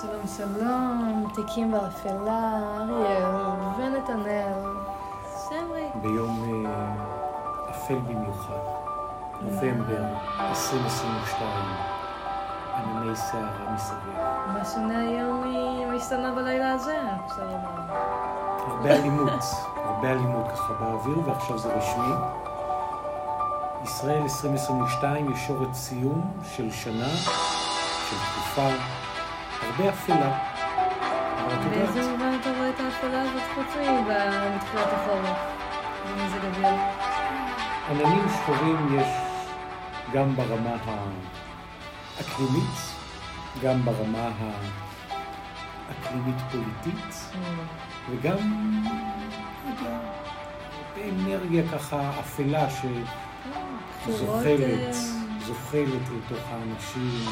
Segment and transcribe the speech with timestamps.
[0.00, 3.24] שלום שלום, תיקים באפלה, אריאל
[3.78, 4.52] ונתנאל,
[5.26, 5.88] סמרי.
[6.02, 6.92] ביום אה,
[7.70, 8.54] אפל במיוחד,
[9.42, 10.04] נובמבר
[10.40, 11.50] 2022,
[12.76, 14.16] ענני שערה מסביב.
[14.46, 15.44] מה שונה היום
[15.96, 17.94] משתנה בלילה הזה, אפשר לומר.
[18.66, 19.42] הרבה אלימות,
[19.84, 22.14] הרבה אלימות ככה באוויר, ועכשיו זה רשמי.
[23.84, 27.08] ישראל 2022 ישורת סיום של שנה,
[28.10, 28.68] של תקופה,
[29.62, 30.38] הרבה אפלה.
[31.70, 33.66] באיזה מובן אתה רואה את האפלה הזאת חוץ
[34.56, 35.38] מתחילת החורף?
[36.06, 36.74] במזג אוויר.
[37.90, 39.06] עננים שחורים יש
[40.12, 40.76] גם ברמה
[42.18, 42.76] האקלימית,
[43.62, 44.30] גם ברמה
[45.88, 47.32] האקלימית-פוליטית,
[48.10, 48.36] וגם,
[49.64, 49.98] לא יודע,
[50.96, 52.66] באנרגיה ככה אפלה
[54.06, 54.92] שזוחלת, אה,
[55.46, 57.26] זוחלת לתוך האנשים.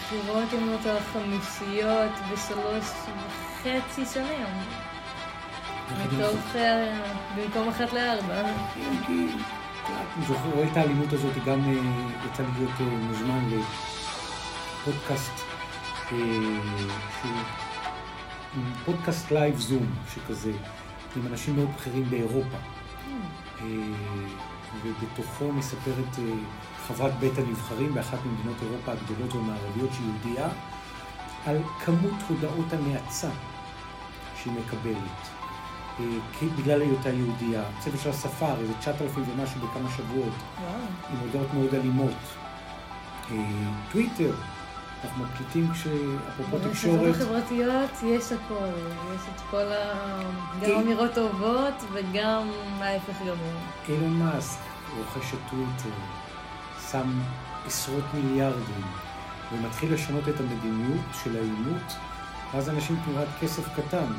[0.00, 2.84] בחירות עם אותה חמישיות בשלוש
[3.60, 4.46] וחצי שנים.
[5.98, 6.56] מתוך,
[7.36, 8.42] במקום אחת לארבע.
[8.74, 9.26] כן, כי,
[10.16, 11.72] אני זוכר, רואה את האלימות הזאת, גם אה,
[12.26, 13.48] יצא לי להיות אה, מוזמן
[14.80, 15.32] לפודקאסט,
[16.12, 16.18] אה,
[17.20, 17.32] שהוא
[18.84, 20.52] פודקאסט live Zoom, שכזה,
[21.16, 22.56] עם אנשים מאוד בכירים באירופה.
[23.60, 23.66] אה,
[24.84, 26.18] ובתוכו מספרת
[26.96, 30.48] חברת בית הנבחרים באחת ממדינות אירופה הגדולות והמערביות שהיא יהודייה,
[31.46, 33.28] על כמות הודעות הנאצה
[34.36, 35.28] שהיא מקבלת.
[36.00, 37.62] אה, בגלל היותה יהודייה.
[37.80, 40.72] צוות של הספר, איזה 9,000 ומשהו בכמה שבועות, וואו.
[41.10, 42.14] עם הודעות מאוד אלימות.
[43.30, 43.36] אה,
[43.92, 44.34] טוויטר,
[45.04, 48.68] אנחנו מקליטים כשאפרופו ברשתות תקשורת, החברתיות יש הכל,
[49.14, 50.20] יש את כל ה...
[50.62, 50.80] גם.
[50.80, 53.60] אמירות טובות וגם ההפך גמור.
[53.88, 54.58] אילון מאסק
[54.98, 55.96] רוכש את טוויטר,
[56.92, 57.20] שם
[57.66, 58.86] עשרות מיליארדים,
[59.52, 61.92] ומתחיל לשנות את המדיניות של העימות,
[62.54, 64.12] ואז אנשים תמורת כסף קטן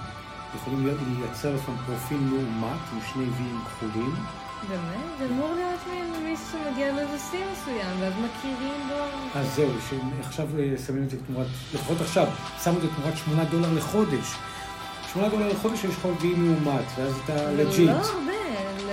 [0.56, 4.16] יכולים לייצר לעצמם פרופיל מאומת עם שני ויים כחולים,
[4.70, 5.18] באמת?
[5.20, 6.94] זה אמור להיות מין מישהו שמגיע
[7.32, 9.40] שיא מסוים, ואז מכירים בו.
[9.40, 12.28] אז זהו, שעכשיו אה, שמים את זה תמורת, לפחות עכשיו,
[12.64, 14.36] שמו את זה תמורת 8 דולר לחודש.
[15.14, 17.90] 8 דולר לחודש יש לך וי מאומת, ואז אתה legit.
[17.90, 18.32] לא הרבה
[18.86, 18.90] ל...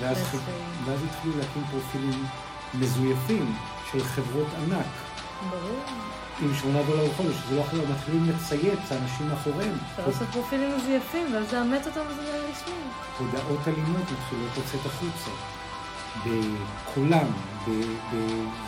[0.00, 2.24] ואז התחילו להקים פרופילים
[2.80, 3.52] מזויפים
[3.92, 4.86] של חברות ענק.
[5.50, 5.82] ברור.
[6.42, 9.74] עם 8 דולר לחודש, זה לא אחר, מתחילים לצייץ האנשים מאחוריהם.
[9.90, 12.74] אפשר לעשות פרופילים מזויפים, ואז לאמת אותם וזה נראה רשמי.
[13.18, 15.30] הודעות אלימות מתחילות לצאת החוצה.
[16.26, 17.26] בקולם,
[17.66, 17.70] ב,
[18.12, 18.16] ב,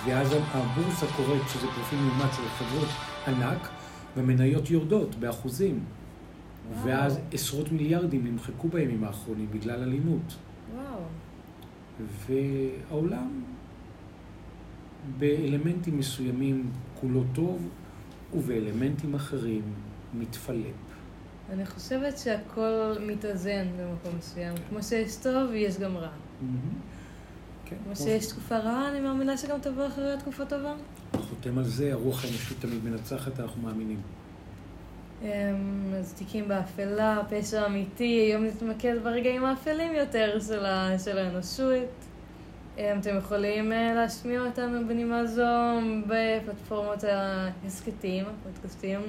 [0.05, 2.89] ואז הבורסה קוראת שזה פרופיל מאומץ של חברות
[3.27, 3.69] ענק,
[4.17, 5.81] והמניות יורדות באחוזים.
[6.73, 6.87] וואו.
[6.87, 10.35] ואז עשרות מיליארדים נמחקו בימים האחרונים בגלל אלימות.
[10.75, 11.01] וואו.
[12.91, 13.43] והעולם
[15.19, 16.71] באלמנטים מסוימים
[17.01, 17.69] כולו טוב,
[18.35, 19.63] ובאלמנטים אחרים
[20.15, 20.75] מתפלפ.
[21.53, 24.55] אני חושבת שהכל מתאזן במקום מסוים.
[24.69, 26.09] כמו שיש טוב, יש גם רע.
[27.65, 30.75] כן, כמו שיש תקופה רעה, אני מאמינה שגם תבוא אחריה תקופה טובה.
[31.13, 34.01] חותם על זה, הרוח האנושית תמיד מנצחת, אנחנו מאמינים.
[35.23, 35.29] אמ,
[35.99, 40.39] אז תיקים באפלה, פשע אמיתי, היום נתמקד ברגעים האפלים יותר
[41.05, 41.89] של האנושות.
[42.75, 49.01] אתם יכולים אה, להשמיע אותנו בנימה זו בפלטפורמות ההסכתים, הפודקאסטים,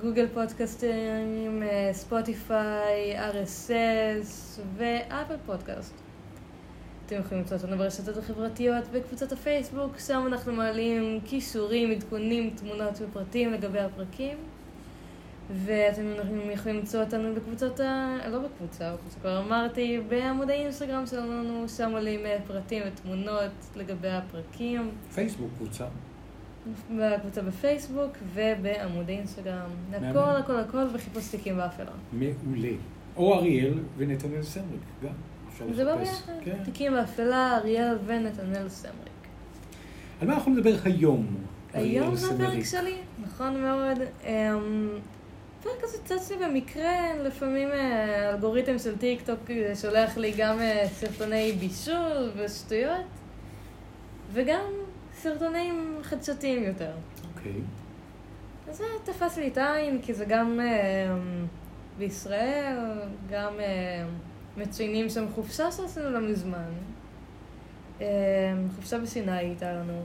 [0.00, 5.94] גוגל פודקאסטים, אה, ספוטיפיי, RSS ואפל פודקאסט.
[7.06, 13.52] אתם יכולים למצוא אותנו ברשתות החברתיות, בקבוצת הפייסבוק, שם אנחנו מעלים כישורים, עדכונים, תמונות ופרטים
[13.52, 14.38] לגבי הפרקים.
[15.54, 16.02] ואתם
[16.50, 18.16] יכולים למצוא אותנו בקבוצות ה...
[18.30, 24.90] לא בקבוצה, בקבוצה כבר אמרתי, בעמודי אינסטגרם שלנו, שם עולים אה, פרטים ותמונות לגבי הפרקים,
[25.14, 25.84] פייסבוק קבוצה.
[26.96, 29.70] בקבוצה בפייסבוק ובעמודי אינסטגרם.
[29.90, 30.04] מהמם.
[30.04, 31.90] הכל הכל הכל בחיפוש תיקים באפלה.
[32.12, 32.68] מעולה.
[33.16, 35.12] או אריאל ונתנאל סמריק, גם.
[35.74, 36.08] זה לחפש.
[36.08, 36.32] ביחד.
[36.44, 36.64] כן.
[36.64, 38.96] תיקים באפלה, אריאל ונתנאל סמריק.
[40.20, 41.26] על מה אנחנו נדבר היום?
[41.72, 42.64] היום זה הפרק?
[42.64, 43.98] שלי, נכון מאוד.
[45.58, 50.32] אמ, הפרק הזה צץ לי במקרה, לפעמים אה, האלגוריתם של טיק טוק אה, שולח לי
[50.36, 53.06] גם אה, סרטוני בישול ושטויות,
[54.32, 54.64] וגם
[55.14, 56.90] סרטונים חדשתיים יותר.
[57.34, 57.52] אוקיי.
[58.68, 61.16] אז זה תפס לי את העין, כי זה גם אה,
[61.98, 62.76] בישראל,
[63.30, 64.04] גם אה,
[64.56, 66.72] מציינים שם חופשה שעשינו לא מזמן.
[68.00, 68.06] אה,
[68.76, 70.02] חופשה בסיני הייתה לנו.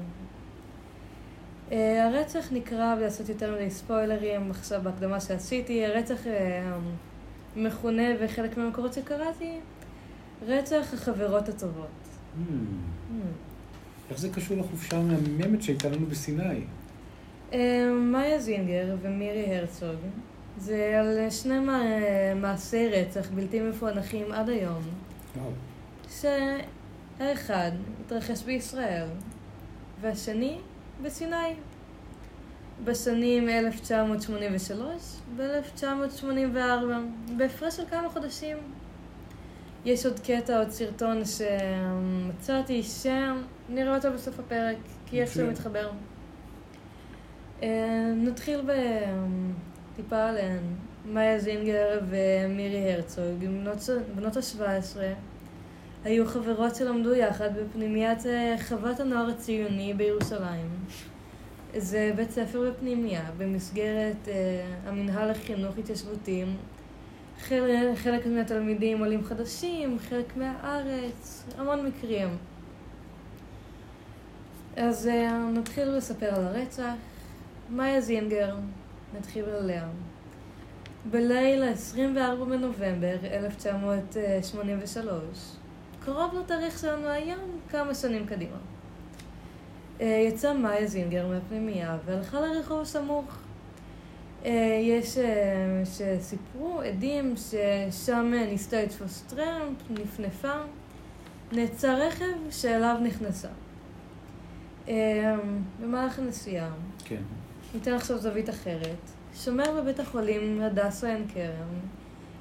[1.73, 6.73] אה, הרצח נקרא, ולעשות יותר מדי ספוילרים עכשיו בהקדמה שעשיתי, הרצח אה,
[7.55, 9.59] מכונה בחלק מהמקורות שקראתי,
[10.47, 11.87] רצח החברות הטובות.
[11.87, 12.37] Hmm.
[12.39, 13.13] Hmm.
[14.09, 16.61] איך זה קשור לחופשה המהממת שהייתה לנו בסיני?
[17.53, 19.95] אה, מאיה זינגר ומירי הרצוג
[20.57, 24.81] זה על שני מע- מעשי רצח בלתי מפוענחים עד היום,
[25.37, 25.51] וואו.
[27.19, 27.71] שהאחד
[28.05, 29.07] התרחש בישראל
[30.01, 30.57] והשני
[31.01, 31.55] בסיני
[32.83, 36.57] בשנים 1983 ו-1984,
[37.37, 38.57] בהפרש של כמה חודשים.
[39.85, 45.49] יש עוד קטע, עוד סרטון שמצאתי שנראה אותו בסוף הפרק, כי איך שהוא.
[45.49, 45.91] מתחבר.
[47.63, 48.71] אה, נתחיל ב...
[49.95, 50.63] טיפה עליהן.
[51.05, 54.97] מאיה זינגר ומירי הרצוג, בנות, בנות ה-17,
[56.03, 60.69] היו חברות שלמדו יחד בפנימיית אה, חוות הנוער הציוני בירושלים.
[61.77, 64.33] זה בית ספר בפנימייה, במסגרת אה,
[64.85, 66.43] המינהל לחינוך התיישבותי.
[67.39, 72.37] חלק, חלק מהתלמידים עולים חדשים, חלק מהארץ, המון מקרים.
[74.77, 76.93] אז אה, נתחיל לספר על הרצח.
[77.69, 78.55] מאיה זינגר,
[79.17, 79.87] נתחיל עליה.
[81.11, 85.62] בליל ה-24 בנובמבר 1983,
[86.05, 88.57] קרוב לתאריך שלנו היום, כמה שנים קדימה.
[90.01, 93.25] אה, יצאה מאיה זינגר מהפנימייה והלכה לרחוב הסמוך.
[94.45, 100.53] אה, יש אה, שסיפרו, עדים, ששם ניסתה לתפוס טרמפ, נפנפה,
[101.51, 103.47] נעצר רכב שאליו נכנסה.
[105.81, 106.69] במהלך הנסיעה,
[107.05, 107.21] כן.
[107.73, 108.97] ניתן עכשיו זווית אחרת.
[109.35, 111.79] שומר בבית החולים הדסה עין כרם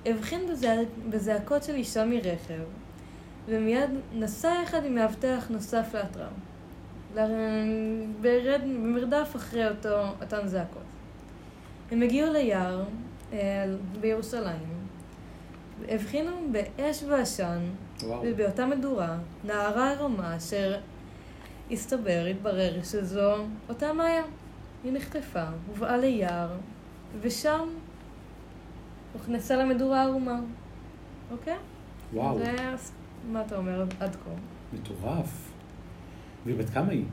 [0.07, 0.75] הבחין בזע...
[1.11, 2.63] בזעקות של אישה מרכב,
[3.49, 6.33] ומיד נסע יחד עם מאבטח נוסף לאתרם.
[8.21, 8.61] ברד...
[8.63, 10.03] במרדף אחרי אותו...
[10.23, 10.83] אותן זעקות.
[11.91, 12.85] הם הגיעו ליער
[13.33, 13.65] אה,
[14.01, 14.83] בירושלים,
[15.89, 17.61] הבחינו באש ועשן.
[18.23, 20.79] ובאותה מדורה נערה ערומה אשר
[21.71, 23.35] הסתבר, התברר שזו
[23.69, 24.23] אותה מאיה.
[24.85, 26.49] היא נחטפה, הובאה ליער,
[27.21, 27.69] ושם
[29.13, 30.41] הוכנסה למדורה ערומה.
[31.31, 31.57] אוקיי?
[32.13, 32.39] וואו.
[32.39, 32.75] זה
[33.31, 34.31] מה אתה אומר עד כה.
[34.73, 35.53] מטורף.
[36.47, 37.05] ובת כמה היא?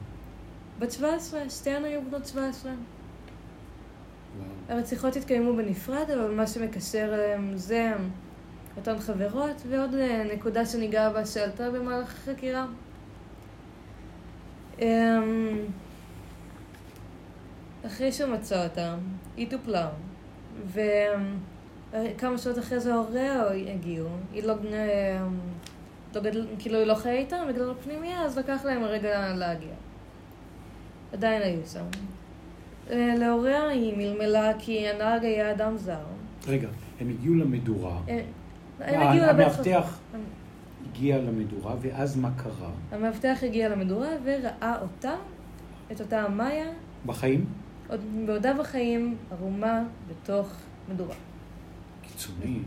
[0.79, 2.71] בת 17, שתיהן היו בנות 17.
[4.37, 4.47] וואו.
[4.69, 7.93] הרציחות התקיימו בנפרד, אבל מה שמקשר אליהם זה
[8.77, 12.65] אותן חברות, ועוד אה, נקודה שניגע בה שעלתה במהלך החקירה.
[14.79, 15.57] אמ,
[17.85, 18.95] אחרי שהוא מצא אותה,
[19.37, 19.89] היא טופלה,
[20.65, 25.27] וכמה שעות אחרי זה הוריה הגיעו, היא לא, אה,
[26.15, 29.73] לא גדל, כאילו היא לא חיה איתם בגלל הפנימייה, אז לקח להם רגע להגיע.
[31.13, 31.85] עדיין היו שם.
[32.91, 36.05] אה, להוריה היא מלמלה כי הנהג היה אדם זר.
[36.47, 36.67] רגע,
[36.99, 37.99] הם הגיעו למדורה.
[38.07, 38.21] אה,
[38.79, 39.99] הם אה, הגיעו לבית המאבטח
[40.89, 42.71] הגיע למדורה, ואז מה קרה?
[42.91, 45.15] המאבטח הגיע למדורה וראה אותה,
[45.91, 46.69] את אותה מאיה,
[47.05, 47.45] בחיים?
[47.89, 50.53] עוד בעודה בחיים, ערומה בתוך
[50.91, 51.15] מדורה.
[52.01, 52.59] קיצוני.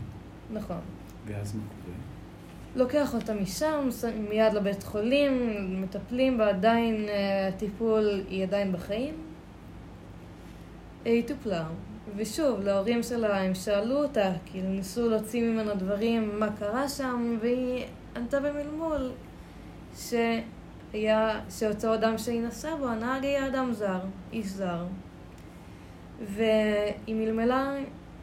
[0.53, 0.79] נכון.
[1.25, 2.12] ואז מה קורה?
[2.75, 3.89] לוקח אותה משם,
[4.29, 9.13] מיד לבית חולים, מטפלים בה, עדיין אה, הטיפול, היא עדיין בחיים.
[11.05, 11.65] היא טופלה.
[12.15, 17.85] ושוב, להורים שלה, הם שאלו אותה, כאילו ניסו להוציא ממנה דברים, מה קרה שם, והיא
[18.15, 19.11] ענתה במלמול
[19.97, 23.99] שהיה, שאותו אדם שהיא נסעה בו, הנהג היה אדם זר,
[24.33, 24.85] איש זר.
[26.21, 27.75] והיא מלמלה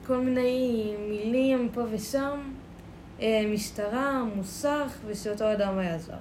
[0.07, 2.39] כל מיני מילים פה ושם,
[3.53, 6.15] משטרה, מוסך, ושאותו אדם היה זר.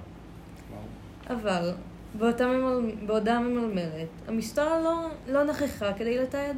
[1.30, 1.72] אבל
[2.18, 2.90] באותה ממל...
[3.06, 6.56] בעודה ממלמלת, המשטרה לא, לא נכחה כדי לתעד.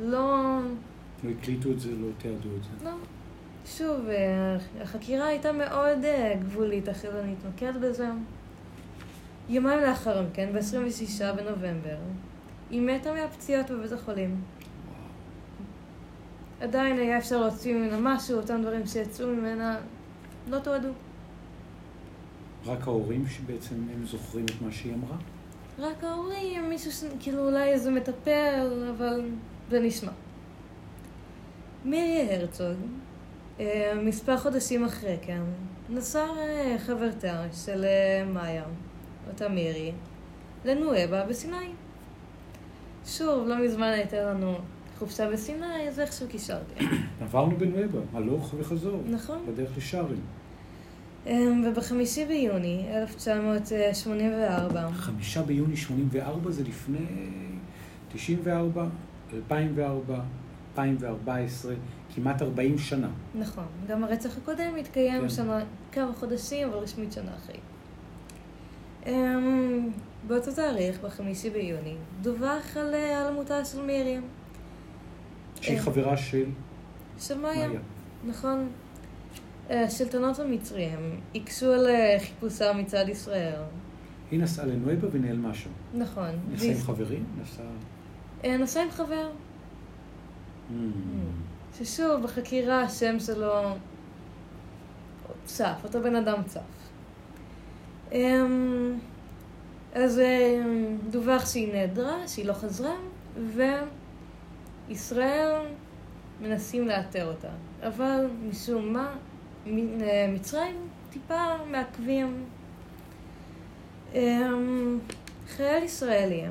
[0.00, 0.58] לא...
[1.24, 2.84] לא הקליטו את זה, לא תיעדו את זה.
[2.84, 2.90] לא.
[3.66, 8.08] שוב, אה, החקירה הייתה מאוד אה, גבולית, אחרי זה נתמקד בזה.
[9.48, 11.96] יומיים לאחר מכן, ב-26 בנובמבר,
[12.70, 14.40] היא מתה מהפציעות בבית החולים.
[16.60, 19.78] עדיין היה אפשר להוציא ממנה משהו, אותם דברים שיצאו ממנה
[20.48, 20.88] לא תועדו.
[22.66, 25.16] רק ההורים שבעצם הם זוכרים את מה שהיא אמרה?
[25.78, 27.04] רק ההורים, מישהו ש...
[27.20, 29.30] כאילו אולי איזה מטפל, אבל
[29.70, 30.12] זה נשמע.
[31.84, 32.76] מירי הרצוג,
[33.60, 35.42] אה, מספר חודשים אחרי כן,
[35.90, 38.64] נסעה אה, חברתה של אה, מאיה,
[39.28, 39.92] אותה מירי,
[40.64, 41.70] לנואבה בסיני.
[43.06, 44.58] שוב, לא מזמן הייתה לנו
[44.98, 46.74] חופשה בסיני, אז איכשהו קישרתי.
[47.22, 49.02] עברנו בנואבה, הלוך וחזור.
[49.10, 49.38] נכון.
[49.48, 50.20] בדרך לשארים.
[51.26, 57.06] אה, ובחמישי ביוני 1984, חמישה ביוני 84 זה לפני
[58.12, 58.86] 94,
[59.34, 60.20] 2004,
[60.72, 61.74] 2014,
[62.14, 63.08] כמעט 40 שנה.
[63.34, 65.28] נכון, גם הרצח הקודם התקיים כן.
[65.28, 65.60] שנה,
[65.92, 67.58] כמה חודשים, אבל רשמית שנה אחרי.
[69.06, 69.90] אמ,
[70.26, 74.22] באותו תאריך, בחמישי ביוני, דווח על אה, היעלמותה של מרים.
[75.60, 75.82] שהיא אה.
[75.82, 76.44] חברה של
[77.20, 77.68] של מאיה.
[78.26, 78.68] נכון.
[79.70, 83.54] אה, השלטונות המצריים הקשו על אה, חיפושה מצד ישראל.
[84.30, 85.70] היא נסעה לנואבה ונעלמה שם.
[85.94, 86.28] נכון.
[86.52, 87.24] נסעה עם חברים?
[87.42, 87.66] נסעה...
[88.44, 89.30] אה, נסע עם חבר,
[90.70, 90.74] Mm.
[91.78, 93.52] ששוב, בחקירה השם שלו
[95.44, 96.60] צף, אותו בן אדם צף.
[98.12, 98.98] אמ,
[99.94, 100.20] אז
[101.10, 102.94] דווח שהיא נעדרה, שהיא לא חזרה,
[104.88, 105.66] וישראל
[106.40, 107.48] מנסים לאתר אותה.
[107.82, 109.16] אבל משום מה,
[109.66, 110.76] אה, מצרים
[111.10, 112.44] טיפה מעכבים.
[114.14, 114.98] אמ,
[115.48, 116.44] חייל ישראלי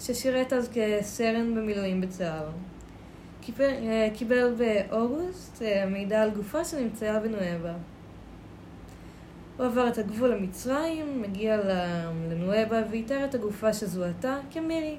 [0.00, 2.46] ששירת אז כסרן במילואים בצה"ל.
[3.40, 7.74] קיבל, אה, קיבל באוגוסט אה, מידע על גופה שנמצאה בנואבה.
[9.56, 11.56] הוא עבר את הגבול למצרים, מגיע
[12.28, 14.96] לנואבה ואיתר את הגופה שזוהתה כמירי.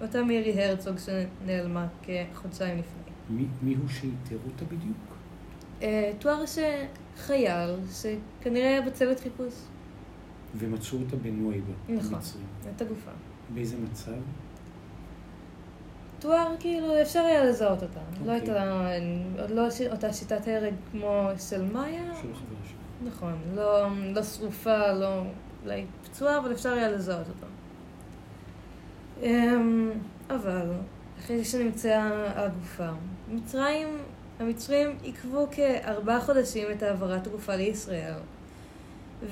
[0.00, 3.12] אותה מירי הרצוג שנעלמה כחודשיים לפני.
[3.30, 4.96] מי, מי הוא שאיתר אותה בדיוק?
[5.82, 9.54] אה, תואר שחייל, שכנראה היה בצוות חיפוש.
[10.58, 11.72] ומצאו אותה בנואבה.
[11.88, 12.18] נכון.
[12.76, 13.10] את הגופה.
[13.54, 14.12] באיזה מצב?
[16.18, 18.00] תואר, כאילו, אפשר היה לזהות אותה.
[18.00, 18.34] לא אוקיי.
[18.34, 22.14] הייתה, עוד לא אותה שיטת הרג כמו של מאיה.
[22.22, 23.10] של החברה שלה.
[23.10, 25.22] נכון, לא, לא שרופה, לא
[25.64, 27.46] אולי פצועה, אבל אפשר היה לזהות אותה.
[29.22, 29.90] אמ,
[30.30, 30.66] אבל,
[31.18, 32.10] אחרי שנמצאה
[32.44, 32.88] הגופה,
[33.28, 33.88] מצרים,
[34.38, 38.14] המצרים עיכבו כארבעה חודשים את העברת הגופה לישראל,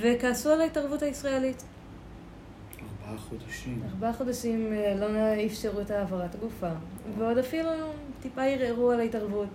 [0.01, 1.63] וכעסו על ההתערבות הישראלית.
[2.81, 3.83] ארבעה חודשים.
[3.91, 5.07] ארבעה חודשים אה, לא
[5.47, 6.71] אפשרו את העברת הגופה,
[7.19, 7.71] ועוד אפילו
[8.23, 9.49] טיפה ערערו על ההתערבות,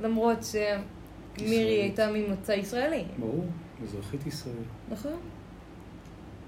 [0.00, 1.82] למרות שמירי.
[1.82, 3.04] הייתה ממוצא ישראלי.
[3.18, 3.44] ברור,
[3.82, 4.54] אזרחית ישראל.
[4.90, 5.16] נכון.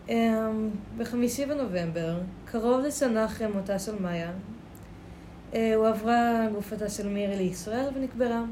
[0.08, 4.30] אמ, בחמישי בנובמבר, קרוב לשנה אחרי מותה של מאיה,
[5.54, 8.44] אה, הועברה גופתה של מירי לישראל ונקברה.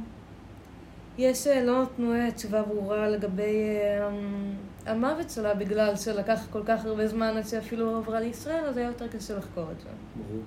[1.18, 3.66] יש, אה, לא נתנו אה, תשובה ברורה לגבי
[4.08, 4.54] אמ,
[4.86, 9.08] המוות שלה בגלל שלקח כל כך הרבה זמן עד שאפילו עברה לישראל, אז היה יותר
[9.08, 9.88] קשה לחקור את זה.
[10.16, 10.42] ברור.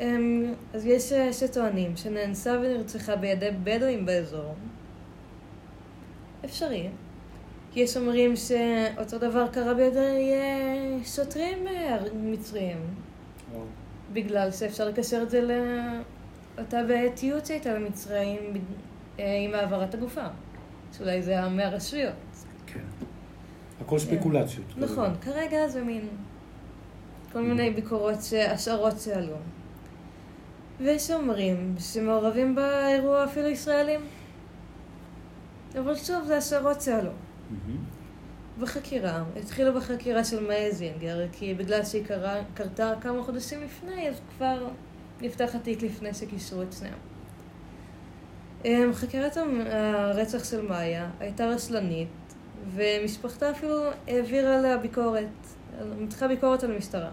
[0.00, 4.54] אמ, אז יש שטוענים שנאנסה ונרצחה בידי בדואים באזור.
[6.44, 6.88] אפשרי.
[7.72, 12.78] כי יש אומרים שאותו דבר קרה בידי אה, שוטרים אה, מצריים,
[13.52, 13.64] וואו.
[14.12, 18.58] בגלל שאפשר לקשר את זה לאותה בעייתיות שהייתה למצרים ב-
[19.20, 20.24] אה, עם העברת הגופה.
[20.96, 22.12] שאולי זה היה מהרשויות.
[22.66, 22.80] כן.
[23.80, 24.66] הכל ספקולציות.
[24.76, 26.08] נכון, כרגע זה מין
[27.32, 29.36] כל מיני ביקורות, ש- השערות שעלו.
[30.80, 34.00] ויש אומרים שמעורבים באירוע אפילו ישראלים.
[35.78, 37.10] אבל שוב, זה השערות שעלו.
[38.58, 44.20] בחקירה, התחילו בחקירה של מאיה זינגר, כי בגלל שהיא קרה, קרתה כמה חודשים לפני, אז
[44.36, 44.68] כבר
[45.20, 46.98] נפתח התיק לפני שקישרו את שניהם.
[48.64, 52.08] אמ, חקירת הרצח של מאיה הייתה רשלנית,
[52.74, 53.74] ומשפחתה אפילו
[54.08, 55.26] העבירה עליה ביקורת,
[55.98, 57.10] מתחה ביקורת על המשטרה.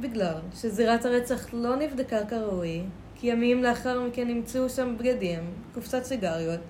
[0.00, 2.82] בגלל שזירת הרצח לא נבדקה כראוי,
[3.14, 5.40] כי ימים לאחר מכן נמצאו שם בגדים,
[5.74, 6.60] קופסת סיגריות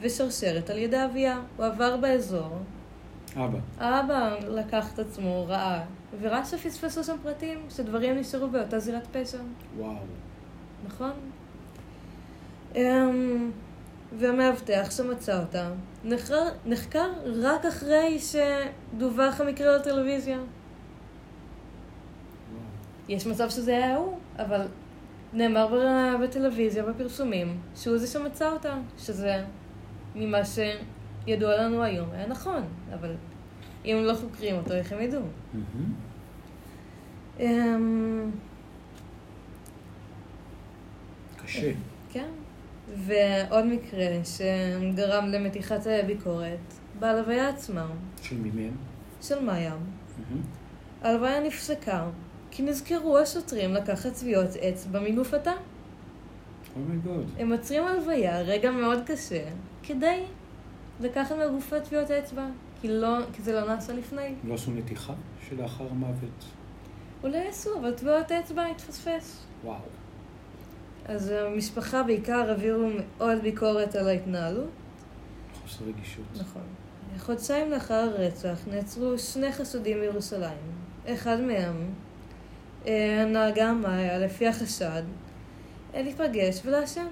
[0.00, 1.40] ושרשרת על ידי אביה.
[1.56, 2.58] הוא עבר באזור,
[3.36, 3.58] אבא.
[3.78, 5.84] האבא לקח את עצמו, ראה,
[6.20, 9.38] וראה שפספסו שם פרטים, שדברים נשארו באותה זירת פשע,
[9.76, 9.96] וואו.
[10.86, 11.12] נכון?
[12.74, 13.50] אמ,
[14.18, 15.70] והמאבטח שמצא אותה
[16.04, 17.10] נחקר, נחקר
[17.42, 20.38] רק אחרי שדווח המקרה לטלוויזיה.
[23.08, 24.66] יש מצב שזה היה הוא, אבל
[25.32, 25.82] נאמר
[26.22, 29.44] בטלוויזיה, בפרסומים, שהוא זה שמצא אותה, שזה
[30.16, 32.62] ממה שידוע לנו היום היה נכון,
[32.94, 33.14] אבל
[33.84, 35.20] אם לא חוקרים אותו, איך הם ידעו?
[35.54, 35.92] מהמם.
[37.40, 38.30] אמ,
[41.36, 41.72] קשה.
[42.12, 42.28] כן.
[42.96, 46.58] ועוד מקרה שגרם למתיחת ביקורת,
[46.98, 47.86] בהלוויה עצמה,
[48.22, 48.76] של מי מהם?
[49.22, 49.74] של מאיה.
[49.74, 50.42] מהמם.
[51.02, 52.08] ההלוויה נפסקה,
[52.50, 55.52] כי נזכרו השוטרים לקחת טביעות אצבע מגופתה.
[56.76, 57.30] אומייגוד.
[57.38, 59.44] הם עוצרים הלוויה, רגע מאוד קשה,
[59.86, 60.24] כדי
[61.00, 62.46] לקחת מהגופה טביעות אצבע,
[62.80, 64.34] כי, לא, כי זה לא נעשה לפני.
[64.44, 65.14] לא עשו נתיחה
[65.48, 66.44] שלאחר המוות?
[67.22, 69.46] אולי עשו, אבל טביעות אצבע התפספס.
[69.64, 69.78] וואו.
[71.04, 72.88] אז המשפחה בעיקר העבירו
[73.18, 74.70] מאוד ביקורת על ההתנהלות.
[75.62, 76.24] חוסר רגישות.
[76.40, 76.62] נכון.
[77.18, 80.58] חודשיים לאחר הרצח נעצרו שני חשודים בירושלים.
[81.06, 81.90] אחד מהם,
[82.86, 85.02] אה, הנהגה מאיה, לפי החשד,
[85.94, 87.06] אה, להיפגש ולעשן.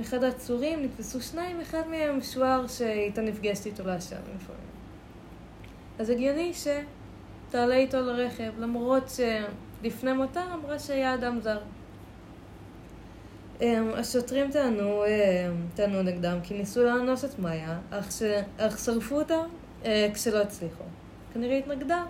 [0.00, 4.62] אחד העצורים נתפסו שניים, אחד מהם שוער שהייתה נפגשת איתו לעשן לפעמים.
[5.98, 11.58] אז הגיוני שתעלה איתו לרכב, למרות שלפני מותה אמרה שהיה אדם זר.
[13.60, 18.22] אמ, השוטרים טענו, אמ, טענו נגדם כי ניסו לאנוס את מאיה, אך, ש...
[18.58, 19.40] אך שרפו אותה
[19.84, 20.84] אה, כשלא הצליחו.
[21.34, 22.04] כנראה התנגדה.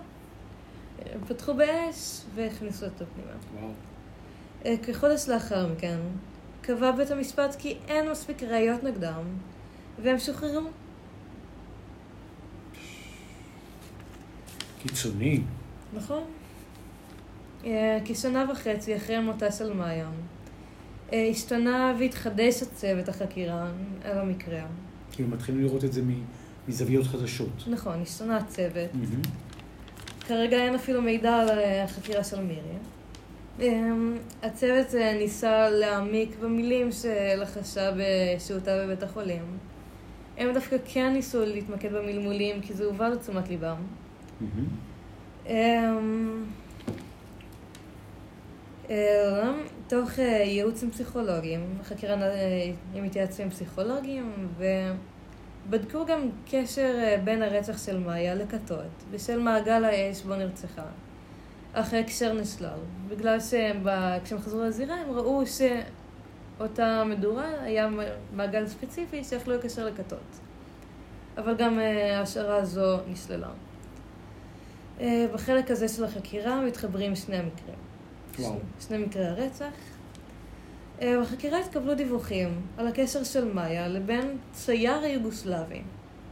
[1.13, 3.31] הם פתחו באש והכניסו אותו פנימה.
[3.61, 3.73] וואו.
[4.65, 5.99] אה, כחודש לאחר מכן,
[6.63, 9.23] קבע בית המשפט כי אין מספיק ראיות נגדם,
[10.03, 10.69] והם שוחררו.
[14.83, 15.41] קיצוני.
[15.95, 16.23] נכון.
[17.65, 20.11] אה, כשנה וחצי אחרי מותה של מאיה,
[21.13, 23.71] אה, השתנה והתחדש הצוות החקירה
[24.05, 24.63] על המקרה.
[25.13, 26.03] כאילו מתחילים לראות את זה
[26.69, 27.65] מזוויות חדשות.
[27.67, 28.95] נכון, השתנה הצוות.
[28.95, 29.23] מהמם.
[30.21, 32.77] כרגע אין אפילו מידע על אה, החקירה של מירי.
[33.61, 39.43] אמ, הצוות אה, ניסה להעמיק במילים שלחשה בשהותה בבית החולים.
[40.39, 43.77] הם דווקא כן ניסו להתמקד במלמולים כי זה הובא לתשומת ליבם.
[45.47, 46.45] אמ,
[48.91, 49.53] אה,
[49.89, 54.49] תוך אה, ייעוץ עם פסיכולוגים, החקירה אה, הם התייעצו עם פסיכולוגים
[55.69, 60.83] ובדקו גם קשר בין הרצח של מאיה לכתות בשל מעגל האש בו נרצחה.
[61.73, 67.89] אך ההקשר נשלל, בגלל שכשהם חזרו לזירה הם ראו שאותה מדורה היה
[68.33, 70.41] מעגל ספציפי שיכלו לקשר לכתות.
[71.39, 73.49] אבל גם אה, ההשערה הזו נשללה.
[75.01, 77.79] אה, בחלק הזה של החקירה מתחברים שני המקרים.
[78.39, 78.59] וואו.
[78.81, 79.73] שני מקרי הרצח.
[81.03, 85.83] אה, בחקירה התקבלו דיווחים על הקשר של מאיה לבין צייר יוגוסלבי.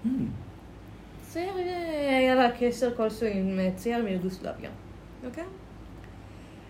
[0.04, 0.28] מהמם.
[1.28, 1.54] צייר,
[2.08, 4.70] היה לה קשר כלשהו עם צייר מיוגוסלביה,
[5.26, 5.44] אוקיי?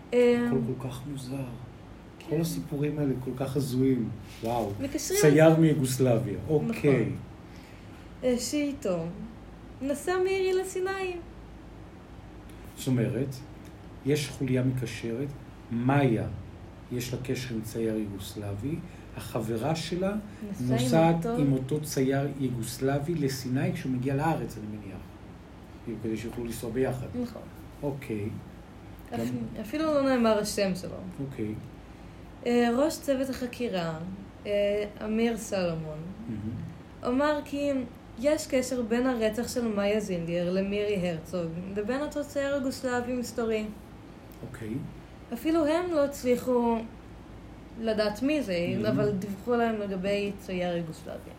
[0.09, 1.37] הכל כל כך מוזר.
[2.29, 4.09] כל הסיפורים האלה כל כך הזויים.
[4.45, 4.73] וואו.
[4.81, 6.39] מקשרים צייר מיוגוסלביה.
[6.49, 7.01] אוקיי.
[7.05, 7.17] נכון.
[8.25, 9.05] אה, שאיתו
[9.83, 11.17] נסע מירי לסיני.
[12.77, 13.35] זאת אומרת,
[14.07, 15.29] יש חוליה מקשרת,
[15.73, 16.27] מאיה,
[16.93, 18.77] יש לה קשר עם צייר יוגוסלבי,
[19.17, 20.19] החברה שלה עם
[20.73, 25.01] נוסעת אותו- עם אותו צייר יוגוסלבי לסיני כשהוא מגיע לארץ, אני מניח.
[26.03, 27.07] כדי שיוכלו לנסוע ביחד.
[27.23, 27.43] נכון.
[27.83, 28.29] אוקיי,
[29.15, 29.21] אפ-
[29.61, 30.97] אפילו לא נאמר השם שלו.
[31.31, 31.55] אוקיי.
[32.47, 33.99] אה, ראש צוות החקירה,
[34.47, 35.99] אה, אמיר סלומון.
[37.07, 37.71] אמר כי
[38.19, 43.65] יש קשר בין הרצח של מאיה זינגר למירי הרצוג לבין אותו צייר יוגוסלבי מסתורי.
[44.51, 44.75] אוקיי.
[45.33, 46.77] אפילו הם לא הצליחו
[47.81, 48.89] לדעת מי זה, Mhm.
[48.89, 51.31] אבל דיווחו להם לגבי צייר יוגוסלבי.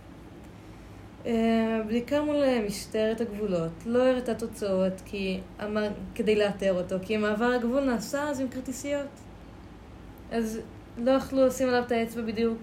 [1.26, 7.18] אה, בדיקה מול אה, משטרת הגבולות לא הראתה תוצאות כי, אמר, כדי לאתר אותו, כי
[7.18, 9.08] מעבר הגבול נעשה אז עם כרטיסיות.
[10.32, 10.60] אז
[10.98, 12.58] לא יכלו לשים עליו את האצבע בדיוק.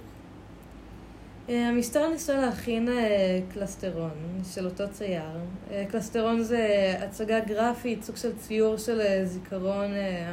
[1.49, 5.23] אה, המשטרה ניסה להכין אה, קלסטרון של אותו צייר.
[5.71, 10.33] אה, קלסטרון זה הצגה גרפית, סוג של ציור של אה, זיכרון אה,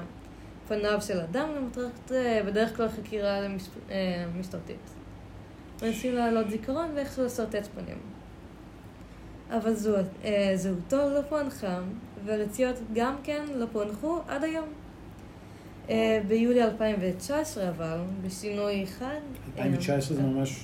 [0.68, 3.40] פניו של אדם למטרת אה, בדרך כלל חקירה
[3.90, 4.90] אה, משטרתית.
[5.82, 8.14] מנסים להעלות זיכרון ואיכשהו לשרטט פנים.
[9.51, 11.79] אבל זו, אה, זהותו לא פוענחה,
[12.25, 14.65] והרציות גם כן לא פוענחו עד היום.
[15.89, 19.19] אה, ביולי 2019 אבל, בשינוי אחד...
[19.58, 20.63] 2019 זה אה, ממש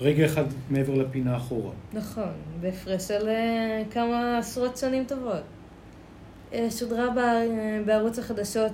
[0.00, 1.70] רגע אחד מעבר לפינה אחורה.
[1.92, 5.42] נכון, בהפרש של אה, כמה עשרות שנים טובות.
[6.52, 8.72] אה, שודרה אה, בערוץ החדשות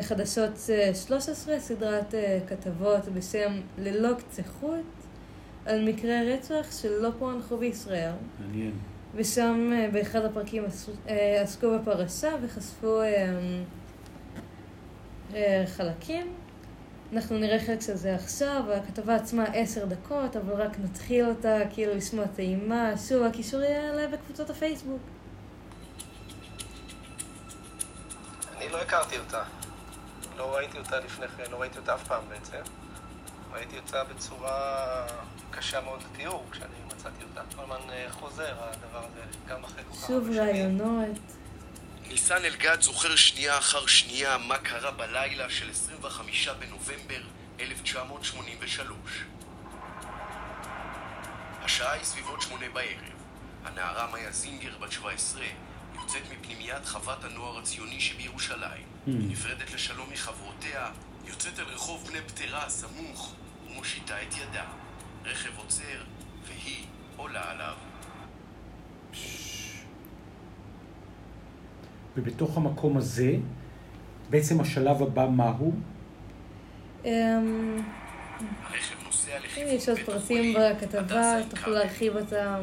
[0.00, 2.14] חדשות אה, 13 סדרת
[2.46, 5.03] כתבות בשם ללא קצה חוט
[5.66, 8.12] על מקרי רצח שלא פוענחו בישראל.
[8.40, 8.72] מעניין.
[9.14, 10.64] ושם אה, באחד הפרקים
[11.08, 13.00] אה, עסקו בפרשה וחשפו
[15.34, 16.32] אה, חלקים.
[17.12, 21.94] אנחנו נראה חלק של זה עכשיו, הכתבה עצמה עשר דקות, אבל רק נתחיל אותה, כאילו
[21.94, 22.92] לשמוע טעימה.
[23.08, 25.00] שוב, הקישור יעלה בקבוצות הפייסבוק.
[28.56, 29.42] אני לא הכרתי אותה.
[30.36, 32.83] לא ראיתי אותה לפני כן, לא ראיתי אותה אף פעם בעצם.
[33.54, 35.06] ראיתי אותה בצורה
[35.50, 37.40] קשה מאוד לתיאור כשאני מצאתי אותה.
[37.56, 40.40] כל הזמן אה, חוזר הדבר הזה, גם אחרי כל כך שוב הרבה שנים.
[40.40, 41.18] רעיונות.
[42.08, 47.20] ניסן אלגד זוכר שנייה אחר שנייה מה קרה בלילה של 25 בנובמבר
[47.60, 48.98] 1983.
[51.62, 53.14] השעה היא סביבות שמונה בערב.
[53.64, 55.42] הנערה מאיה זינגר, בת 17,
[55.94, 58.86] יוצאת מפנימיית חוות הנוער הציוני שבירושלים.
[59.06, 60.90] היא נפרדת לשלום מחברותיה,
[61.24, 63.34] יוצאת אל רחוב בני פטרה הסמוך
[63.74, 64.64] ומושיטה את ידה.
[65.24, 65.82] רכב עוצר,
[66.44, 66.84] והיא
[67.16, 67.74] עולה עליו.
[72.16, 73.32] ובתוך המקום הזה,
[74.30, 75.72] בעצם השלב הבא מהו?
[77.04, 77.82] אמ, אם
[79.44, 81.74] לכיוון יש עוד פרטים בכתבה, תוכלו.
[81.74, 82.60] להרחיב אותם.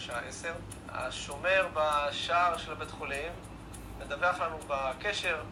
[0.00, 0.52] בשעה עשר.
[0.88, 3.32] השומר בשער של הבית חולים
[3.98, 5.42] מדווח לנו בקשר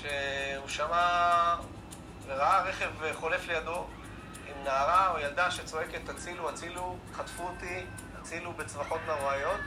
[0.00, 1.56] שהוא שמע
[2.26, 3.86] וראה רכב חולף לידו
[4.46, 7.84] עם נערה או ילדה שצועקת הצילו, הצילו, חטפו אותי,
[8.20, 9.60] הצילו בצרחות נוראיות.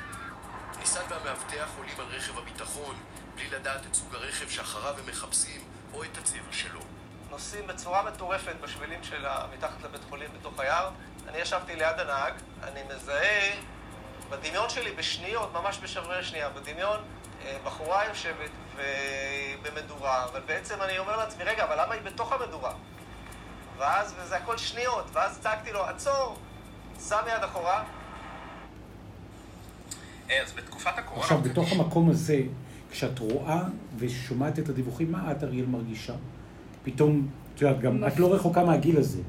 [0.80, 2.96] ניסן והמאבטח עולים על רכב הביטחון
[3.36, 5.62] בלי לדעת את סוג הרכב שאחריו הם מחפשים
[5.94, 6.80] או את הצבע שלו.
[7.30, 10.90] נוסעים בצורה מטורפת בשבילים של מתחת לבית חולים בתוך היער.
[11.28, 13.52] אני ישבתי ליד הנהג, אני מזהה
[14.30, 17.00] בדמיון שלי בשניות, ממש בשברי שנייה, בדמיון
[17.66, 18.50] בחורה יושבת
[19.62, 22.74] במדורה, אבל בעצם אני אומר לעצמי, רגע, אבל למה היא בתוך המדורה?
[23.78, 26.38] ואז, וזה הכל שניות, ואז צעקתי לו, עצור,
[27.08, 27.84] שם יד אחורה.
[30.30, 31.24] אה, אז בתקופת הקורונה...
[31.24, 32.42] עכשיו, בתוך המקום הזה,
[32.92, 33.62] כשאת רואה
[33.98, 36.14] ושומעת את הדיווחים, מה את, אריאל, מרגישה?
[36.84, 39.22] פתאום, את יודעת, גם את לא רחוקה מהגיל הזה.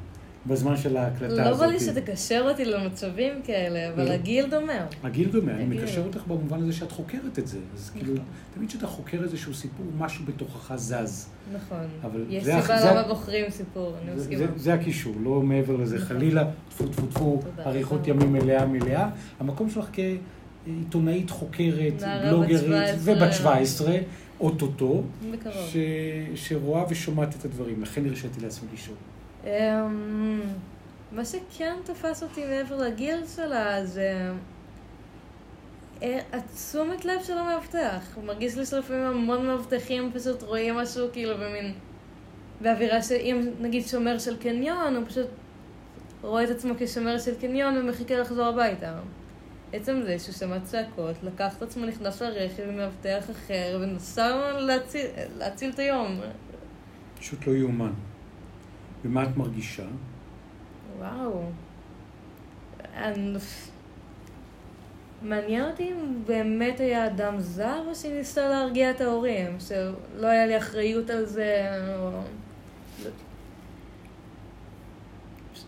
[0.47, 1.61] בזמן של ההקלטה הזאת.
[1.61, 4.11] לא בא לי שתקשר אותי למצבים כאלה, אבל לא.
[4.11, 4.87] הגיל דומה.
[5.03, 7.59] הגיל דומה, אני מקשר אותך במובן הזה שאת חוקרת את זה.
[7.75, 8.15] אז כאילו.
[8.55, 11.29] תמיד כשאתה חוקר איזשהו סיפור, משהו בתוכך זז.
[11.55, 11.87] נכון.
[12.29, 14.47] יש סיבה למה בוחרים סיפור, אני מסכימה.
[14.57, 15.97] זה הקישור, לא מעבר לזה.
[15.97, 16.09] נכון.
[16.09, 19.09] חלילה, טפו טפו טפו, אריכות ימים מלאה מלאה.
[19.41, 23.97] המקום שלך כעיתונאית חוקרת, בלוגרית, ובת 17,
[24.41, 25.03] אוטוטו,
[26.35, 27.83] שרואה ושומעת את הדברים.
[27.83, 28.97] לכן הרשיתי לעצמי לשאול.
[29.45, 30.41] אמ,
[31.13, 34.31] מה שכן תפס אותי מעבר לגיל שלה זה
[36.03, 38.19] אה, התשומת לב של המאבטח.
[38.25, 41.75] מרגיש לי שלפעמים המון מאבטחים פשוט רואים משהו כאילו במין...
[42.61, 45.27] באווירה שאם נגיד שומר של קניון, הוא פשוט
[46.23, 48.99] רואה את עצמו כשומר של קניון ומחכה לחזור הביתה.
[49.73, 55.07] עצם זה שהוא שמע צעקות, לקח את עצמו, נכנס לרכב עם מאבטח אחר ונסע להציל,
[55.39, 56.21] להציל את היום.
[57.19, 57.93] פשוט לא יאומן.
[59.05, 59.87] ומה את מרגישה?
[60.99, 61.43] וואו.
[62.95, 63.39] אני...
[65.23, 70.47] מעניין אותי אם באמת היה אדם זר, או שהיא ניסתה להרגיע את ההורים, שלא היה
[70.47, 72.11] לי אחריות על זה, או...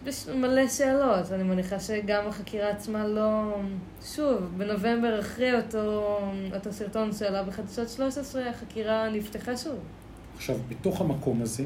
[0.07, 3.57] יש מלא שאלות, אני מניחה שגם החקירה עצמה לא...
[4.05, 6.19] שוב, בנובמבר אחרי אותו,
[6.55, 9.79] אותו סרטון שעלה בחדשות 13, החקירה נפתחה שוב.
[10.37, 11.65] עכשיו, בתוך המקום הזה,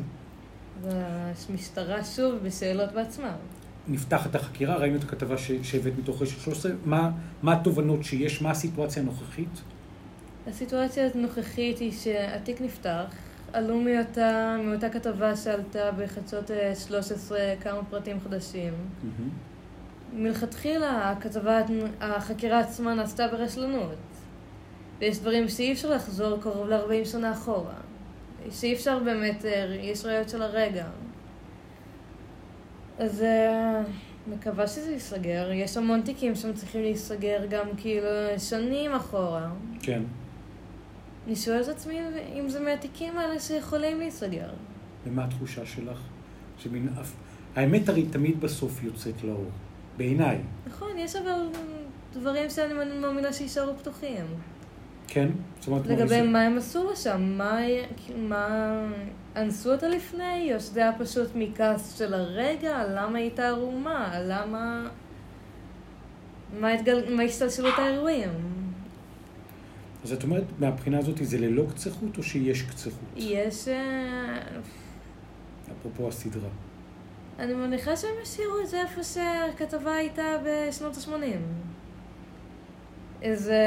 [0.82, 3.36] והמשטרה שוב בשאלות בעצמה.
[3.88, 7.10] נפתחת החקירה, ראינו את הכתבה שהבאת מתוך רשת 13, מה,
[7.42, 9.60] מה התובנות שיש, מה הסיטואציה הנוכחית?
[10.46, 13.04] הסיטואציה הנוכחית היא שהתיק נפתח,
[13.52, 16.50] עלו מאותה, מאותה כתבה שעלתה בחדשות
[16.86, 18.72] 13 אה, כמה פרטים חדשים.
[18.72, 20.16] Mm-hmm.
[20.16, 21.60] מלכתחילה הכתבה,
[22.00, 23.96] החקירה עצמה נעשתה ברשלנות.
[24.98, 27.74] ויש דברים שאי אפשר לחזור קרוב ל-40 שנה אחורה.
[28.50, 30.86] שאי אפשר באמת, אה, יש ראיות של הרגע.
[32.98, 33.82] אז אה,
[34.26, 35.50] מקווה שזה ייסגר.
[35.52, 39.50] יש המון תיקים שהם צריכים להיסגר גם כאילו שנים אחורה.
[39.82, 40.02] כן.
[41.26, 42.00] אני שואלת את עצמי
[42.38, 44.48] אם זה מהתיקים האלה שיכולים להיסגר.
[45.06, 45.98] ומה התחושה שלך?
[46.58, 47.12] שמין אף...
[47.56, 49.50] האמת הרי תמיד בסוף יוצאת לאור.
[49.96, 50.38] בעיניי.
[50.66, 51.48] נכון, יש אבל
[52.12, 54.26] דברים שאני מאמינה שיישארו פתוחים.
[55.08, 55.28] כן?
[55.58, 56.22] זאת אומרת, לגבי.
[56.22, 57.58] מה הם עשו שם, מה,
[58.16, 58.78] מה...
[59.36, 64.88] אנסו אותה לפני, או שזה היה פשוט מכעס של הרגע, למה היא הייתה ערומה, למה...
[66.60, 67.14] מה, התגל...
[67.16, 68.30] מה השתלשלות האירועים?
[70.04, 73.08] אז את אומרת, מהבחינה הזאת זה ללא קצה חוט, או שיש קצה חוט?
[73.16, 73.68] יש...
[73.68, 74.38] אה,
[75.72, 76.48] אפרופו הסדרה.
[77.38, 81.36] אני מניחה שהם השאירו את זה איפה שהכתבה הייתה בשנות ה-80.
[83.22, 83.60] איזה...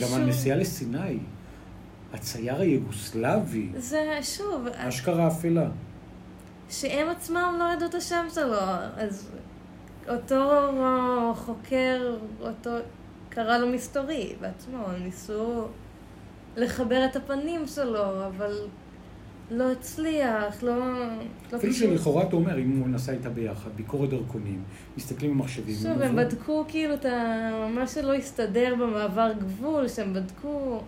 [0.00, 1.18] גם הנסיעה לסיני,
[2.12, 3.68] הצייר היוגוסלבי.
[3.76, 4.66] זה שוב...
[4.74, 5.68] אשכרה אפלה.
[6.70, 8.60] שהם עצמם לא ידעו את השם שלו,
[8.96, 9.30] אז
[10.08, 10.72] אותו
[11.34, 12.70] חוקר, אותו
[13.28, 15.68] קרא לו מסתורי בעצמו, ניסו
[16.56, 18.56] לחבר את הפנים שלו, אבל
[19.50, 20.76] לא הצליח, לא...
[21.52, 24.62] לא אפילו שלכאורה אתה אומר, אם הוא נסע איתה ביחד, ביקורת דרכונים,
[24.96, 25.74] מסתכלים במחשבים.
[25.74, 27.68] שוב, הם בדקו כאילו את ה...
[27.74, 30.80] מה שלא הסתדר במעבר גבול, שהם בדקו...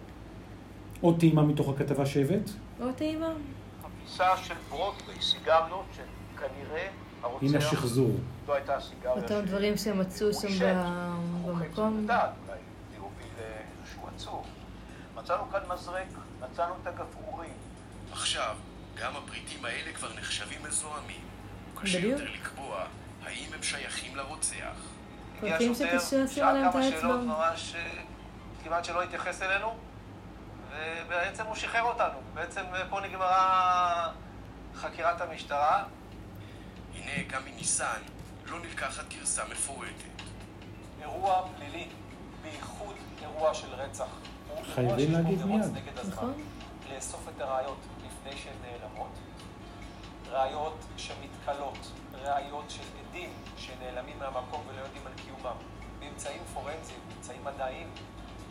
[1.01, 2.51] עוד טעימה מתוך הכתבה שהבאת?
[2.81, 3.33] עוד טעימה.
[3.85, 6.89] הפיסה של ברודווי, סיגריות שכנראה
[7.23, 7.47] הרוצח...
[7.47, 8.11] הנה השחזור.
[8.49, 10.49] לא הייתה סיגריה אותם דברים שהם מצאו שם
[11.47, 12.07] במקום.
[15.17, 16.07] מצאנו כאן מזרק,
[16.53, 17.51] מצאנו את הגפרורים.
[18.13, 18.57] עכשיו,
[18.95, 21.21] גם הפריטים האלה כבר נחשבים מזוהמים.
[21.81, 22.85] קשה יותר לקבוע
[23.23, 24.77] האם הם שייכים לרוצח.
[25.41, 27.01] פרטים שקשה לשים עליהם את האצבע.
[27.01, 28.03] שאלות ממש אה,
[28.65, 29.77] כמעט שלא התייחס אלינו,
[30.71, 32.19] ובעצם הוא שחרר אותנו.
[32.35, 34.13] בעצם אה, פה נגמרה
[34.75, 35.85] חקירת המשטרה.
[36.95, 38.01] הנה, גם מניסן
[38.47, 40.23] לא נלקחת גרסה מפורטת.
[41.01, 41.89] אירוע פלילי,
[42.43, 44.07] בייחוד אירוע של רצח.
[44.75, 45.63] חייבים מרוץ מיד.
[46.09, 46.33] נכון.
[46.95, 47.79] לאסוף את הראיות
[48.27, 49.09] לפני שהן נעלמות,
[50.31, 51.79] ראיות שמתכלות,
[52.15, 55.57] ראיות של עדים שנעלמים מהמקום ולא יודעים על קיומם,
[55.99, 57.89] באמצעים פורנזיים, באמצעים מדעיים,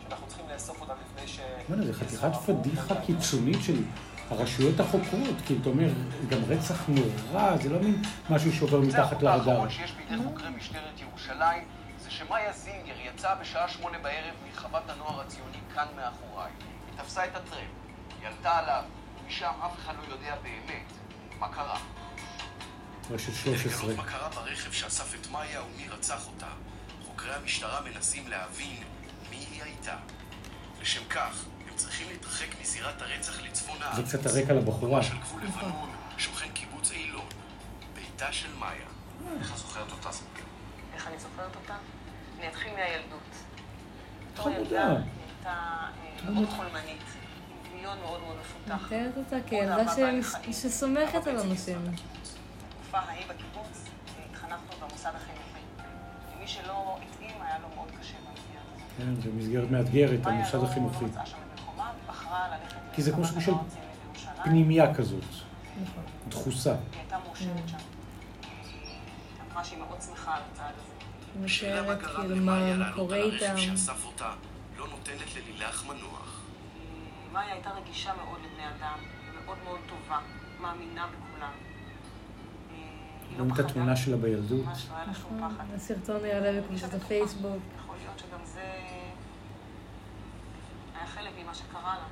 [0.02, 1.40] שאנחנו צריכים לאסוף אותם לפני ש...
[1.68, 2.94] בוא'נה, זה חתיכת פדיחה.
[3.06, 3.82] קיצונית של
[4.30, 5.88] הרשויות החוקרות, כי אתה אומר,
[6.28, 9.50] גם רצח נורא, זה לא מין משהו שעובר זה מתחת החוק לרדאר.
[9.50, 11.64] האחרון שיש בידי חוקרי משטרת ירושלים,
[11.98, 16.50] זה שמאיה זינגר יצאה בשעה שמונה בערב מחוות הנוער הציוני כאן מאחוריי.
[16.90, 17.70] היא תפסה את הטרמפ,
[18.20, 18.82] היא עלתה עליו,
[19.28, 20.92] משם אף אחד לא יודע באמת
[21.38, 21.78] מה קרה.
[23.10, 23.82] רשת כדי 13.
[23.82, 26.46] לגלות מה קרה ברכב שאסף את מאיה ומי רצח אותה,
[27.06, 28.82] חוקרי המשטרה מנסים להבין
[29.30, 29.96] מי היא הייתה.
[30.80, 33.96] לשם כך, הם צריכים להתרחק מזירת הרצח לצפון הארץ.
[33.96, 35.02] זה קצת הרקע לבחורה.
[35.02, 37.26] של גבול לבנון, שוכן קיבוץ אילון,
[37.94, 38.86] ביתה של מאיה.
[39.40, 40.08] איך את זוכרת אותה?
[40.94, 41.76] איך אני זוכרת אותה?
[42.38, 43.20] אני אתחיל מהילדות.
[44.32, 44.50] בתור.
[44.50, 44.98] ילדה היא
[45.36, 47.25] הייתה אה, מאוד חולמנית, עם
[47.76, 48.86] דמיון מאוד מאוד מפותח.
[48.86, 50.22] מתארת אותה כילדה.
[50.52, 51.84] שסומכת על אנשים.
[51.84, 53.84] בתקופה ההיא בקיבוץ
[54.30, 55.60] התחנכנו במוסד החינוכי.
[56.36, 58.88] ומי שלא התאים היה לו מאוד קשה במסגרת הזאת.
[58.98, 61.04] כן, זו מסגרת מאתגרת, המוסד החינוכי.
[61.24, 61.36] שם
[62.92, 63.52] כי זה כמו סוג של.
[64.44, 65.24] פנימייה כזאת,
[65.82, 66.02] נכון.
[66.28, 66.70] דחוסה.
[66.70, 67.76] היא הייתה מאושרת שם.
[67.76, 68.96] היא
[69.52, 70.96] אמרה שהיא מאוד שמחה על הצעד הזה.
[71.44, 74.32] מתארת גרם כאילו מה קורה אותה,
[74.78, 76.25] לא נותנת ללילך מנוח.
[77.36, 78.98] מאיה הייתה רגישה מאוד לבני אדם,
[79.44, 80.18] מאוד מאוד טובה,
[80.60, 81.50] מאמינה בכולם.
[81.50, 84.64] אה, היא לא רואים את פחדה, התמונה שלה בילדות.
[84.64, 85.64] ממש לא היה לה שום נכון, פחד.
[85.74, 87.62] הסרטון יעלה בקבוצת הפייסבוק.
[87.78, 88.60] יכול להיות שגם זה
[90.98, 92.06] היה חלק ממה שקרה לה.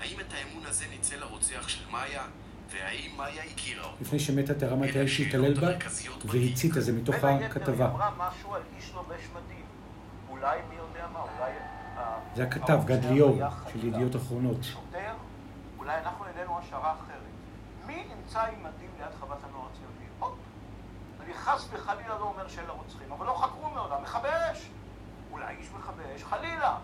[0.00, 2.22] האם את האמון הזה ניצל הרוצח של מאיה?
[2.70, 3.96] והאם מאיה הכירה אותו?
[4.00, 7.46] לפני שמתה תרמה את האל שהתעלל בה, השאלות המרכזיות והצית את זה מתוך בין היתר
[7.46, 7.84] הכתבה.
[7.84, 9.64] היא אמרה משהו על איש לובש מדים.
[10.28, 11.52] אולי, מי יודע מה, אולי...
[11.96, 13.38] ה- זה הכתב, גד ליאור,
[13.72, 13.86] של.
[13.86, 14.56] ידיעות אחרונות.
[14.64, 15.12] שוטר,
[15.78, 17.18] אולי אנחנו העלינו השערה אחרת.
[17.86, 20.06] מי נמצא עם מדים ליד חוות הנוער הציוני?
[20.18, 20.34] עוד.
[21.24, 24.02] אני חס וחלילה לא אומר שאלה רוצחים, אבל לא חקרו מעולם.
[24.02, 24.58] מכבי אש.
[25.32, 26.76] אולי איש מכבי אש, חלילה.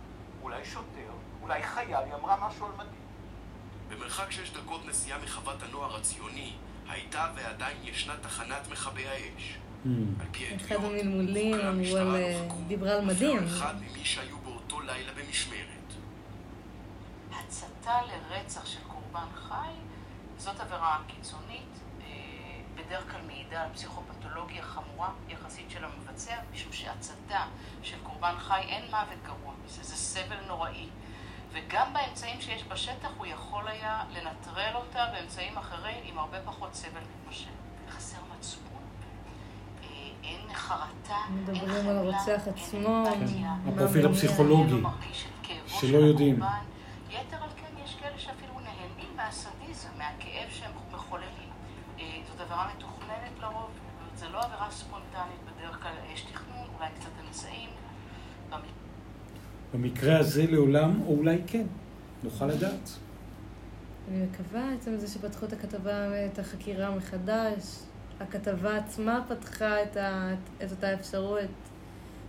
[0.43, 1.11] אולי שוטר,
[1.43, 2.99] אולי חייל, היא אמרה משהו על מדים.
[3.89, 6.53] במרחק שש דקות נסיעה מחוות הנוער הציוני,
[6.89, 9.59] הייתה ועדיין ישנה תחנת מכבי האש.
[9.85, 9.89] Hmm.
[10.21, 12.21] על פי אחד העדויות, המלמולים חוקרי אמרו המשטרה על...
[12.21, 13.39] לא חקרו דיברה על מדים.
[13.45, 14.38] אחד ממי שהיו
[17.89, 19.73] הצתה לרצח של קורבן חי,
[20.39, 22.07] זאת עבירה קיצונית, אה,
[22.75, 27.45] בדרך כלל מעידה על פסיכופתולוגיה חמורה יחסית של המבצע, משום שהצתה
[27.83, 30.87] של קורבן חי אין מוות גרוע, זה, זה סבל נוראי.
[31.53, 37.01] וגם באמצעים שיש בשטח הוא יכול היה לנטרל אותה באמצעים אחרים עם הרבה פחות סבל
[37.01, 37.49] מתמשך.
[37.89, 38.83] חסר מצפון,
[39.83, 39.89] אה,
[40.25, 43.05] אין חרטה, אין מדברים חמלה, על הרוצח אין עצמו,
[43.67, 44.81] הפרופיל הפסיכולוגי.
[44.81, 44.91] לא
[45.67, 46.41] שלא של יודעים.
[47.11, 51.51] יתר על כן, יש כאלה שאפילו נהנים מהסדיזם, מהכאב שהם מחוללים.
[51.99, 53.71] אה, זאת עבירה מתוכננת לרוב,
[54.17, 57.69] זה לא עבירה ספונטנית, בדרך כלל יש תכנון, אולי קצת אמצעים.
[58.51, 58.59] במ-
[59.75, 61.67] במקרה הזה לעולם, או אולי כן,
[62.23, 62.91] נוכל לדעת.
[64.09, 67.79] אני מקווה עצם זה שפתחו את הכתבה, את החקירה מחדש.
[68.21, 70.35] הכתבה עצמה פתחה את, ה,
[70.65, 71.41] את אותה אפשרות.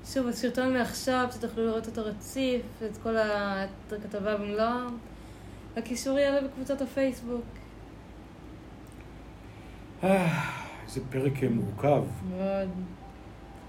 [0.06, 4.86] שוב, הסרטון מעכשיו, שתוכלו לראות אותו רציף, את כל הכתבה במלואה.
[5.78, 7.44] הקישור יעלה בקבוצת הפייסבוק.
[10.04, 10.28] אה,
[10.86, 12.06] איזה פרק מאוד.
[12.38, 12.70] מאוד.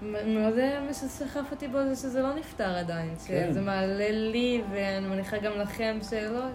[0.01, 3.13] מ- מאוד אה, מה שסחף אותי בו זה שזה לא נפתר עדיין.
[3.25, 3.47] כן.
[3.51, 6.51] שזה מעלה לי, ואני מניחה גם לכם שאלות.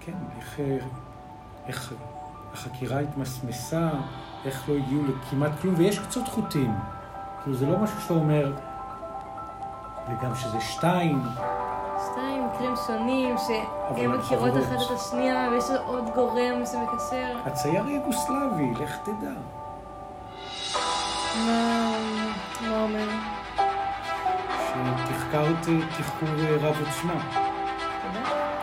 [0.00, 0.76] כן, איך, אה,
[1.66, 1.92] איך
[2.52, 3.90] החקירה התמסמסה,
[4.44, 6.74] איך לא הגיעו לכמעט כלום, ויש קצות חוטים.
[7.42, 8.52] כאילו זה לא משהו שאתה אומר,
[10.08, 11.22] וגם שזה שתיים,
[12.06, 13.64] שתיים מקרים שונים, שהן
[13.96, 14.50] הן מכירות.
[14.56, 17.36] אחת את השנייה, ויש עוד גורם שמקשר.
[17.46, 19.30] הצייר היוגוסלבי, לך תדע.
[21.46, 21.90] מה
[22.60, 23.08] מה אומר?
[24.68, 27.20] שתחקרת אה, תחקור אה, רב עוצמה.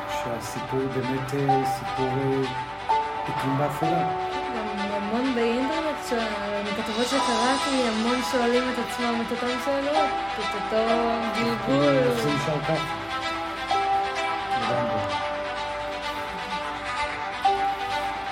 [0.09, 2.41] שהסיפור באמת אה, סיפור אה,
[3.25, 4.09] תיקים באפלה.
[4.95, 6.23] המון באינטרנט,
[6.63, 10.83] מכתבות שקראתי, המון שואלים את עצמם את אותן שאלות, את אותו
[11.35, 11.83] גלגול.
[11.93, 13.04] איך זה נשאר ככה?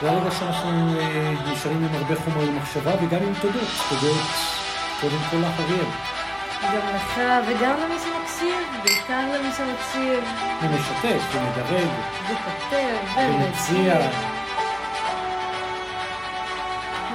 [0.03, 3.67] זה הרגע שאנחנו אה, נשארים עם הרבה חומר למחשבה וגם עם תודות.
[3.89, 4.21] תודות
[5.01, 5.85] קודם כל לך אריאל.
[6.63, 10.23] גם לך וגם למי שמקשיב, בעיקר למי שמקשיב,
[10.61, 11.89] ומשתף ומדרג
[12.23, 13.95] וכותב ומציע.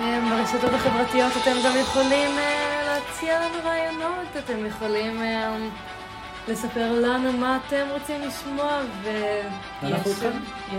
[0.01, 0.29] ומציע.
[0.31, 5.57] ברשתות החברתיות אתם גם יכולים אה, להציע לנו רעיונות, אתם יכולים אה,
[6.49, 10.07] לספר לנו מה אתם רוצים לשמוע, ויש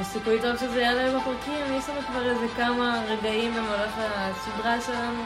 [0.03, 5.23] סיכוי טוב שזה יעלה בפרקים, יש לנו כבר איזה כמה רגעים במהלך הסדרה שלנו,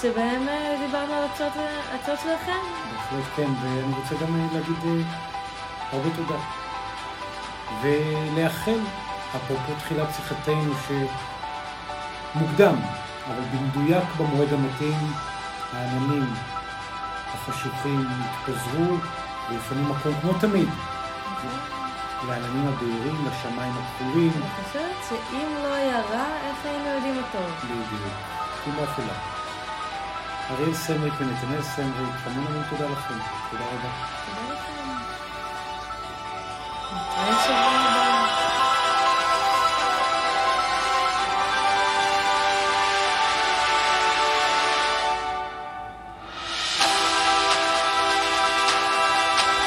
[0.00, 1.52] שבהם אה, דיברנו על הצעות
[1.94, 2.58] הצעות שלכם.
[2.94, 5.02] בהחלט כן, ואני רוצה גם אה, להגיד אה,
[5.92, 6.38] הרבה תודה.
[7.82, 8.78] ולאחל,
[9.36, 10.72] אפרופו תחילת שיחתנו,
[12.34, 12.74] שמוקדם,
[13.26, 15.12] אבל במדויק במועד המתאים,
[15.72, 16.26] העננים
[17.34, 18.96] החשוכים יתפזרו
[19.50, 20.68] ויפנו מקום כמו תמיד.
[22.28, 24.32] לעננים הבהירים, לשמיים הכחולים.
[24.36, 27.38] אני חושבת שאם לא היה רע, איך היינו יודעים אותו?
[27.64, 28.12] בדיוק.
[28.64, 29.14] תודה אפלה.
[30.50, 33.14] אריאל סמריק ונתנאל סמריק, המון המון תודה לכם.
[33.50, 33.88] תודה רבה.
[34.26, 34.54] תודה
[37.32, 37.95] לכם.